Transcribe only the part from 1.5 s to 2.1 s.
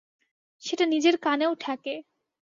ঠেকে।